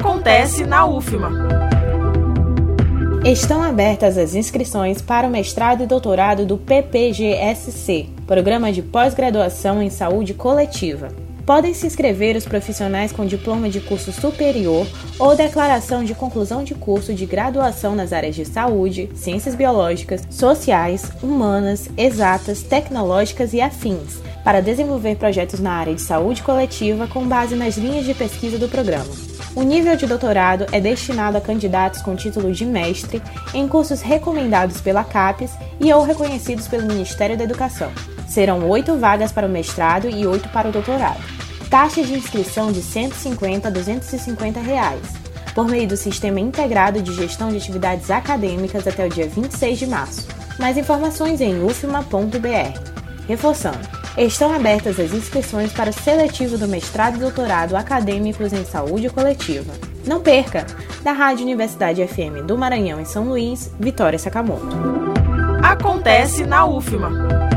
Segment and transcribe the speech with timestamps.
[0.00, 1.28] Acontece na UFMA.
[3.24, 9.90] Estão abertas as inscrições para o mestrado e doutorado do PPGSC, Programa de Pós-Graduação em
[9.90, 11.08] Saúde Coletiva.
[11.44, 14.86] Podem se inscrever os profissionais com diploma de curso superior
[15.18, 21.10] ou declaração de conclusão de curso de graduação nas áreas de saúde, ciências biológicas, sociais,
[21.20, 27.56] humanas, exatas, tecnológicas e afins, para desenvolver projetos na área de saúde coletiva com base
[27.56, 29.37] nas linhas de pesquisa do programa.
[29.54, 34.80] O nível de doutorado é destinado a candidatos com título de mestre em cursos recomendados
[34.80, 37.90] pela CAPES e ou reconhecidos pelo Ministério da Educação.
[38.28, 41.38] Serão oito vagas para o mestrado e oito para o doutorado
[41.68, 45.02] taxa de inscrição de R$ 150 a 250 reais,
[45.54, 49.86] por meio do Sistema Integrado de Gestão de Atividades Acadêmicas até o dia 26 de
[49.86, 50.26] março.
[50.58, 52.80] Mais informações em ufma.br.
[53.26, 53.78] Reforçando,
[54.16, 59.72] estão abertas as inscrições para o seletivo do mestrado e doutorado acadêmicos em saúde coletiva.
[60.06, 60.66] Não perca!
[61.02, 64.76] Da Rádio Universidade FM do Maranhão em São Luís, Vitória Sakamoto.
[65.62, 67.47] Acontece na UFMA.